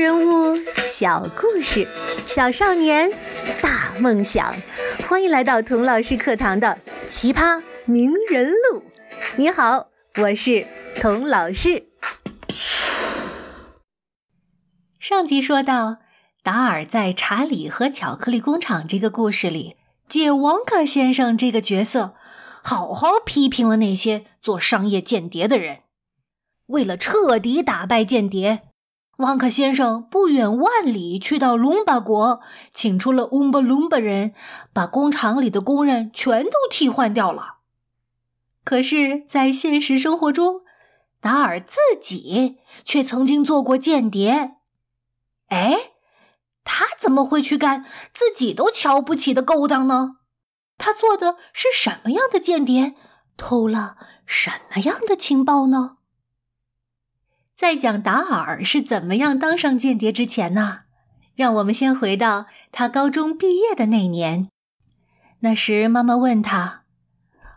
[0.00, 0.56] 人物
[0.86, 1.86] 小故事，
[2.26, 3.12] 小少年
[3.60, 4.56] 大梦想。
[5.06, 8.78] 欢迎来到童老师课堂的《奇葩名人录》。
[9.36, 10.66] 你好，我是
[10.98, 11.84] 童老师。
[14.98, 15.98] 上集说到，
[16.42, 19.76] 达尔在《查理和巧克力工厂》这个故事里，
[20.08, 22.14] 借王卡先生这个角色，
[22.62, 25.80] 好好批评了那些做商业间谍的人。
[26.68, 28.62] 为了彻底打败间谍。
[29.20, 32.40] 旺克先生不远万里去到隆巴国，
[32.72, 34.32] 请出了乌巴隆巴人，
[34.72, 37.58] 把工厂里的工人全都替换掉了。
[38.64, 40.62] 可是，在现实生活中，
[41.20, 44.52] 达尔自己却曾经做过间谍。
[45.48, 45.92] 哎，
[46.64, 50.16] 他怎么会去干自己都瞧不起的勾当呢？
[50.78, 52.94] 他做的是什么样的间谍？
[53.36, 55.96] 偷了什么样的情报呢？
[57.60, 60.84] 在讲达尔是怎么样当上间谍之前呢，
[61.34, 64.48] 让我们先回到他高中毕业的那年。
[65.40, 66.84] 那时，妈妈问他：“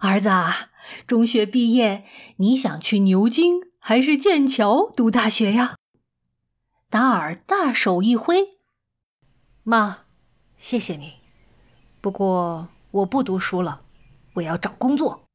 [0.00, 0.70] 儿子啊，
[1.06, 2.06] 中学毕业，
[2.36, 5.76] 你想去牛津还是剑桥读大学呀？”
[6.88, 8.56] 达尔大手一挥
[9.62, 10.04] ：“妈，
[10.56, 11.16] 谢谢你，
[12.00, 13.82] 不过我不读书了，
[14.36, 15.26] 我要找工作。”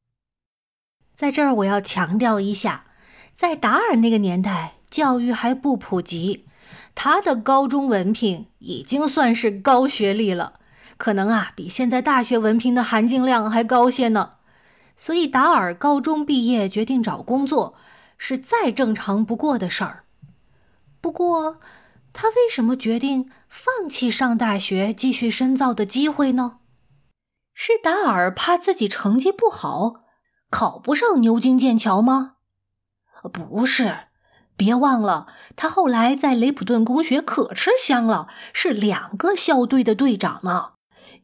[1.14, 2.85] 在这儿，我要强调一下。
[3.36, 6.46] 在达尔那个年代，教育还不普及，
[6.94, 10.54] 他的高中文凭已经算是高学历了，
[10.96, 14.36] 可能啊比现在大学文凭的含金量还高些呢。
[14.96, 17.74] 所以达尔高中毕业决定找工作，
[18.16, 20.04] 是再正常不过的事儿。
[21.02, 21.58] 不过，
[22.14, 26.60] 他为什么决定放弃上大学继续深造的机会呢？
[27.52, 29.96] 是达尔怕自己成绩不好，
[30.48, 32.35] 考不上牛津、剑桥吗？
[33.32, 34.08] 不是，
[34.56, 40.72] 别忘了，他后来在雷普顿公学可吃香了，是两个校队的队长呢。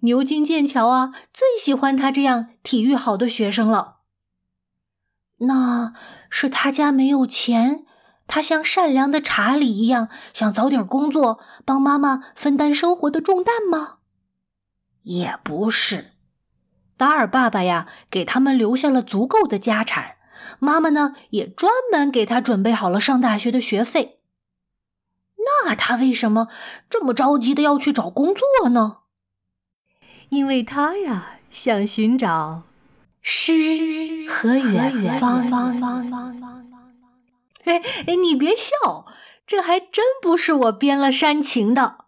[0.00, 3.98] 牛津、剑桥啊，最喜欢他这样体育好的学生了。
[5.38, 5.92] 那
[6.28, 7.84] 是他家没有钱，
[8.26, 13.98] 他像善良的查理一样，想早点工作，帮妈妈分担生活的重担吗？
[15.02, 16.12] 也不是，
[16.96, 20.16] 达尔爸爸呀，给他们留下了足够的家产。
[20.58, 24.20] 妈妈呢，也专门给他准备好了上大学的学费。
[25.64, 26.48] 那他为什么
[26.88, 28.98] 这么着急的要去找工作呢？
[30.28, 32.62] 因为他呀，想寻找
[33.20, 33.52] 诗
[34.30, 35.44] 和远方。
[37.64, 38.72] 哎哎，你别笑，
[39.46, 42.06] 这还真不是我编了煽情的。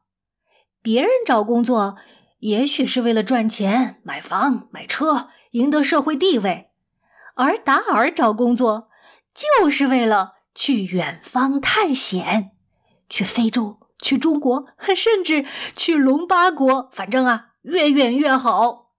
[0.81, 1.97] 别人找工作，
[2.41, 6.71] 也许是为了赚钱、买房、买车，赢得社会地位。
[7.34, 8.89] 而达尔找工作，
[9.34, 12.53] 就是为了去远方探险，
[13.09, 18.93] 去非洲，去中国，甚至去龙巴国，反正啊，越远越好。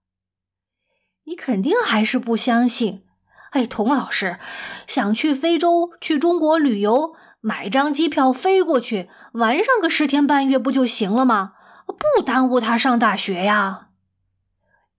[1.24, 3.04] 你肯定还是不相信？
[3.52, 4.38] 哎，童老师，
[4.86, 11.54] 想去非洲、去中国旅游，买张机票飞过去，玩上个十天半月不就行了吗？
[11.86, 13.88] 不耽误他上大学呀。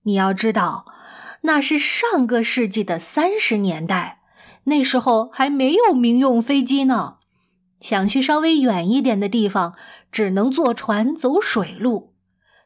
[0.04, 0.86] 你要知道。
[1.48, 4.20] 那是上个世纪的三十年代，
[4.66, 7.20] 那时候还没有民用飞机呢。
[7.80, 9.74] 想去稍微远一点的地方，
[10.12, 12.14] 只能坐船走水路。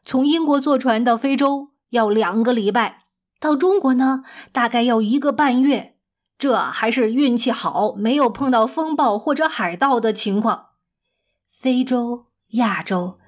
[0.04, 2.98] 从英国坐船到非洲要两个礼拜，
[3.38, 5.94] 到中国呢大概要一个半月。
[6.36, 10.70] 这还是运气好，没有碰到风暴或者海盗的情况。
[11.46, 13.20] 非洲、亚洲，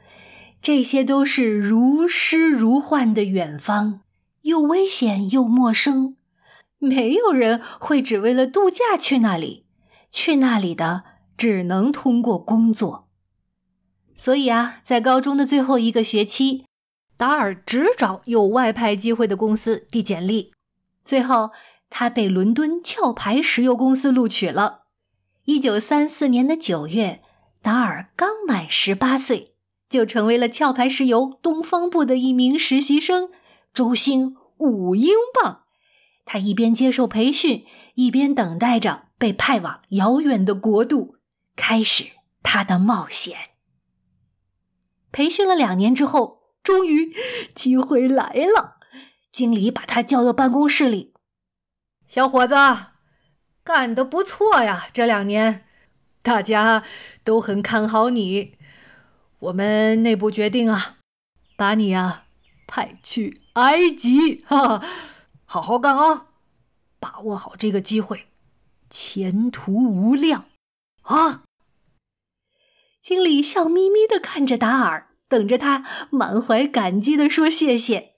[0.61, 4.01] 这些都是如诗如幻的远方。
[4.45, 6.17] 又危险又陌生，
[6.79, 9.67] 没有人会只为了度假去那里。
[10.11, 11.03] 去那里的
[11.37, 13.09] 只能通过工作。
[14.17, 16.67] 所以啊，在高中的最后一个学期，
[17.17, 20.53] 达尔只找有外派机会的公司递简历。
[21.05, 21.51] 最后，
[21.91, 24.83] 他被伦敦壳牌石油公司录取了。
[25.47, 27.23] 一九三四年的九月，
[27.61, 29.55] 达尔刚满十八岁，
[29.89, 33.31] 就成为了壳牌石油东方部的一名实习生。
[33.75, 35.65] 周薪五英镑，
[36.25, 37.67] 他一边接受培训，
[37.97, 41.17] 一边等待着被派往遥远的国度，
[41.57, 42.05] 开始
[42.45, 43.37] 他的冒险。
[45.11, 47.13] 培训了两年之后，终于
[47.53, 48.77] 机会来了。
[49.33, 51.13] 经理把他叫到办公室里
[52.07, 52.55] ：“小伙子，
[53.65, 54.89] 干得不错呀！
[54.93, 55.67] 这两年，
[56.23, 56.85] 大家
[57.25, 58.57] 都很看好你。
[59.41, 60.99] 我们内部决定啊，
[61.57, 62.24] 把你啊。”
[62.75, 64.87] 派去埃及，哈哈，
[65.45, 66.27] 好好干啊！
[66.99, 68.27] 把握好这个机会，
[68.91, 70.47] 前途无量
[71.03, 71.45] 啊！
[73.01, 78.15] 经理笑眯眯地看着达尔，等着他满怀感激地说谢谢。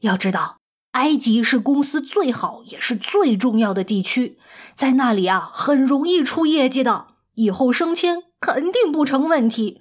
[0.00, 0.56] 要知道，
[0.94, 4.40] 埃及是公司最好也是最重要的地区，
[4.74, 9.80] 在那里啊，很容易出业绩的，以后升迁肯定不成问题。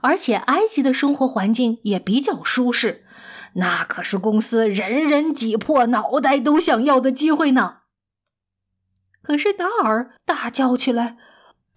[0.00, 3.04] 而且，埃及的生活环境也比较舒适，
[3.54, 7.78] 那可是公司人人挤破脑袋都想要的机会呢。
[9.22, 11.16] 可是达尔大叫起来：“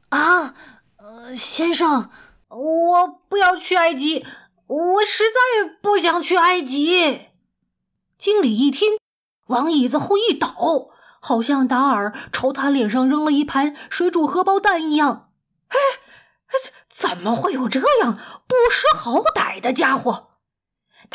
[0.09, 0.55] 啊！”
[0.97, 2.09] 呃先生，
[2.49, 4.25] 我不要去埃及，
[4.67, 7.29] 我实在不想去埃及。
[8.17, 8.97] 经理一听，
[9.47, 15.31] 往椅子后一倒，好像达尔朝他脸上扔了一盘水煮荷包蛋一样。
[15.67, 15.77] 哎，
[16.89, 18.17] 怎么会有这样
[18.47, 20.32] 不识好歹的家伙？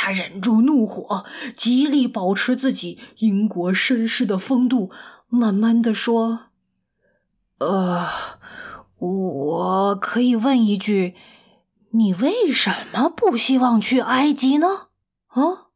[0.01, 1.25] 他忍住怒火，
[1.57, 4.93] 极力保持自己英国绅士的风度，
[5.29, 6.51] 慢慢的说
[7.59, 8.07] ：“呃。”
[9.01, 11.15] 我可以问一句，
[11.93, 14.89] 你为什么不希望去埃及呢？
[15.29, 15.71] 啊？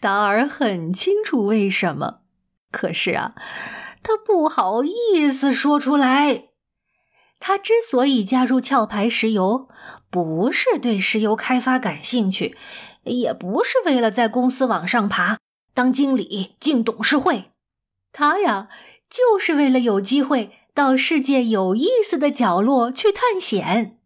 [0.00, 2.22] 达尔很清楚为什么，
[2.72, 3.36] 可是啊，
[4.02, 6.48] 他不好意思说出来。
[7.40, 9.68] 他之所以加入壳牌石油，
[10.10, 12.56] 不是对石油开发感兴趣，
[13.04, 15.38] 也不是为了在公司往上爬
[15.74, 17.50] 当经理进董事会，
[18.12, 18.68] 他呀，
[19.08, 20.52] 就是为了有机会。
[20.74, 23.98] 到世界有意思的角落去探险，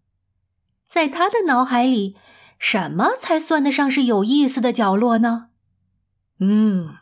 [0.86, 2.16] 在他的脑海里，
[2.58, 5.48] 什么才算得上是有意思的角落呢？
[6.40, 6.94] 嗯，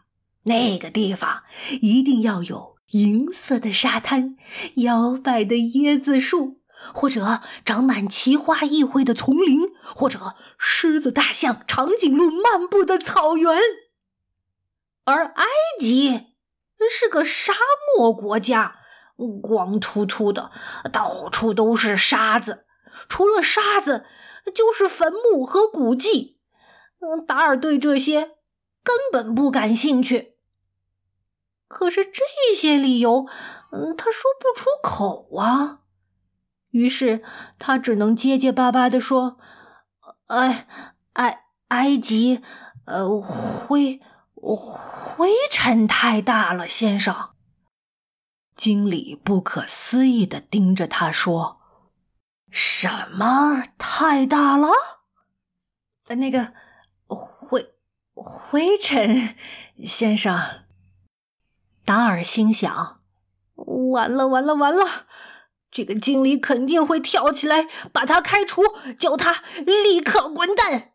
[0.43, 1.44] 那个地方
[1.83, 4.37] 一定要有银色的沙滩、
[4.77, 6.61] 摇摆的椰子树，
[6.95, 13.59] 或者长满奇花异卉的丛林，或者狮子、大象、长颈鹿漫步的草原。
[15.05, 15.45] 而埃
[15.79, 16.27] 及
[16.91, 17.53] 是个沙
[17.97, 18.77] 漠国家。
[19.43, 20.51] 光秃秃的，
[20.91, 22.65] 到处都是沙子，
[23.07, 24.07] 除了沙子
[24.55, 26.39] 就是坟墓和古迹。
[27.01, 28.31] 嗯，达尔对这些
[28.83, 30.39] 根本不感兴趣。
[31.71, 33.29] 可是这些理由，
[33.71, 35.83] 嗯，他说不出口啊。
[36.71, 37.23] 于是
[37.61, 39.39] 他只能结结巴巴地说
[40.27, 40.67] ：“哎，
[41.13, 42.43] 埃埃及，
[42.87, 44.01] 呃，灰
[44.35, 47.31] 灰尘太大了，先生。”
[48.57, 51.61] 经理不可思议的盯着他说
[52.51, 54.71] ：“什么太大了？
[56.09, 56.53] 呃那个
[57.07, 57.75] 灰
[58.13, 59.37] 灰尘，
[59.85, 60.65] 先生。”
[61.91, 63.01] 达尔心想
[63.91, 65.07] ：“完了，完了，完了！
[65.73, 68.63] 这个经理肯定会跳起来把他开除，
[68.97, 70.93] 叫他立刻滚蛋。”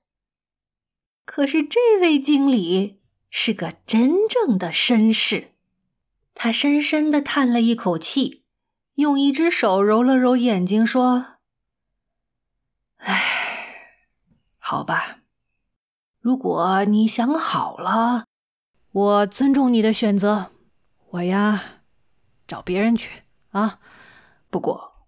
[1.25, 5.49] 可是这位经理是个真正的绅士。
[6.33, 8.45] 他深深的叹了一口气，
[8.93, 11.39] 用一只手揉了揉眼睛，说
[13.03, 13.97] ：“唉，
[14.57, 15.17] 好吧，
[16.21, 18.27] 如果你想好了，
[18.93, 20.54] 我尊重你的选择。
[21.15, 21.81] 我呀，
[22.47, 23.79] 找别人去啊。
[24.49, 25.07] 不过，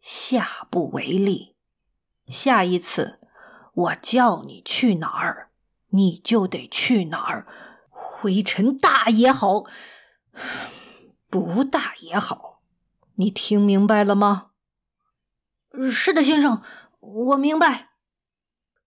[0.00, 1.56] 下不为例。
[2.26, 3.18] 下一次
[3.74, 5.50] 我叫你去哪儿，
[5.88, 7.46] 你就得去哪儿。
[7.90, 9.64] 灰尘大也好。
[11.30, 12.62] ”不大也好，
[13.16, 14.52] 你听明白了吗？
[15.90, 16.62] 是的，先生，
[17.00, 17.90] 我明白。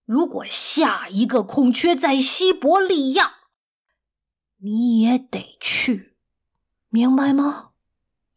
[0.06, 3.34] 如果下一个空缺在西伯利亚，
[4.60, 6.17] 你也得去，
[6.90, 7.72] 明白吗？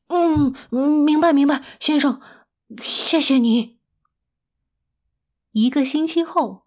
[0.09, 2.21] 嗯，明白，明白，先生，
[2.83, 3.79] 谢谢你。
[5.53, 6.67] 一个星期后，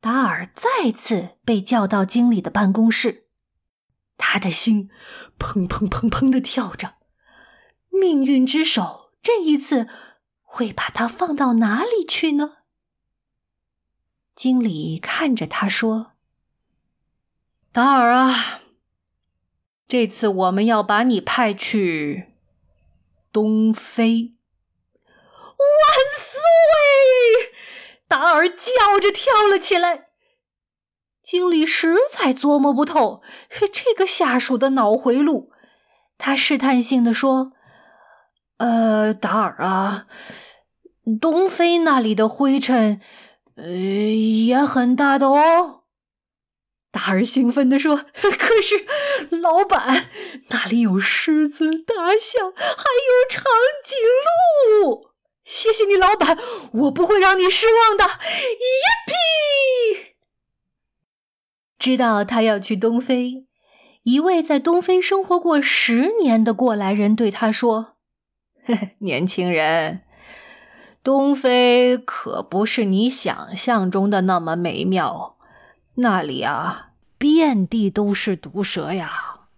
[0.00, 3.26] 达尔再次被叫到经理的办公室。
[4.16, 4.90] 他的心
[5.38, 6.96] 砰砰砰砰的跳着，
[7.90, 9.88] 命运之手这一次
[10.42, 12.56] 会把他放到哪里去呢？
[14.34, 16.12] 经理看着他说
[17.72, 18.60] ：“达尔啊，
[19.88, 22.34] 这次我们要把你派去
[23.32, 24.34] 东非。”
[25.58, 25.68] 万
[26.16, 26.40] 岁！
[28.06, 30.08] 达尔叫着跳了起来。
[31.20, 33.22] 经理实在琢磨不透
[33.72, 35.50] 这个下属的脑回路，
[36.16, 37.52] 他试探性的说
[38.56, 40.06] ：“呃，达尔啊，
[41.20, 43.00] 东非那里的灰尘，
[43.56, 45.77] 呃，也很大的哦。”
[46.90, 48.86] 达尔兴奋地说：“可是，
[49.30, 50.08] 老板，
[50.48, 53.44] 那里有狮子、大象，还有长
[53.84, 53.96] 颈
[54.82, 55.10] 鹿。
[55.44, 56.38] 谢谢你，老板，
[56.72, 58.10] 我不会让你失望的。”耶
[59.06, 60.14] 比！
[61.78, 63.46] 知道他要去东非，
[64.02, 67.96] 一位在东非生活过十年的过来人对他说
[69.00, 70.02] ：“年轻人，
[71.02, 75.37] 东非可不是你想象中的那么美妙，
[76.00, 79.48] 那里啊，遍地都是毒蛇呀。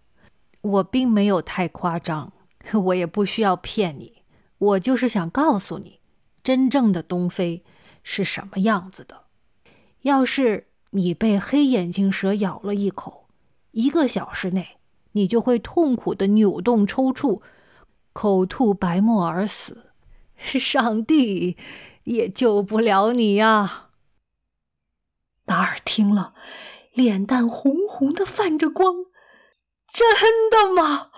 [0.63, 2.33] 我并没有太夸张，
[2.73, 4.23] 我也不需要骗你，
[4.57, 6.01] 我就是想告诉你，
[6.43, 7.63] 真正的东非
[8.03, 9.25] 是什么样子的。
[10.03, 13.27] 要是你被黑眼镜蛇咬了一口，
[13.73, 14.79] 一个小时内，
[15.13, 17.43] 你就会痛苦的扭动抽搐，
[18.15, 19.93] 口吐白沫而死。
[20.41, 21.59] 上帝
[22.05, 23.89] 也救不了你呀！
[25.51, 26.35] 达尔听了，
[26.93, 28.95] 脸蛋红红的，泛着光。
[29.93, 31.11] 真的吗？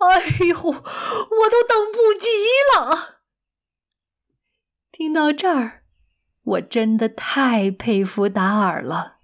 [0.00, 2.28] 哎呦，我都等不及
[2.76, 3.20] 了！
[4.90, 5.84] 听到这儿，
[6.42, 9.18] 我真的太佩服达尔了。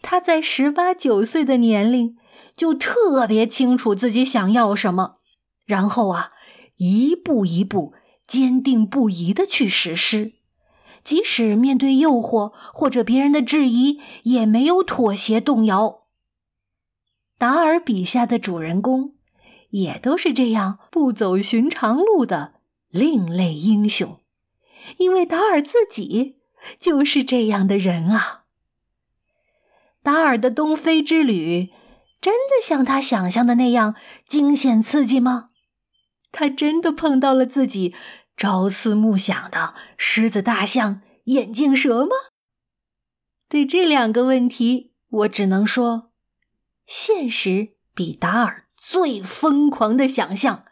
[0.00, 2.16] 他在十八九岁的年龄
[2.56, 5.16] 就特别清楚自己想要什么，
[5.66, 6.32] 然后啊，
[6.76, 7.92] 一步一步。
[8.26, 10.32] 坚定不移的去实施，
[11.02, 16.06] 即使面对诱惑或者别人的质疑，也没有妥协动摇。
[17.38, 19.14] 达尔笔下的主人公，
[19.70, 22.54] 也都是这样不走寻常路的
[22.88, 24.20] 另类英雄，
[24.96, 26.36] 因为达尔自己
[26.78, 28.44] 就是这样的人啊。
[30.02, 31.70] 达尔的东非之旅，
[32.20, 33.94] 真的像他想象的那样
[34.26, 35.50] 惊险刺激吗？
[36.32, 37.94] 他真的碰到了自己
[38.38, 42.12] 朝思暮想的狮子、大象、眼镜蛇吗？
[43.48, 46.12] 对这两个问题，我只能说，
[46.86, 50.64] 现实比达尔最疯狂的想象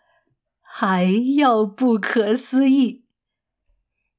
[0.63, 3.05] 还要不可思议。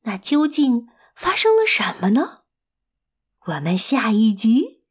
[0.04, 2.42] 那究竟发生了什么呢？
[3.46, 4.84] 我们下一集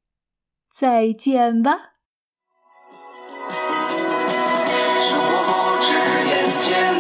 [0.72, 1.92] 再见吧。
[6.58, 6.95] 见。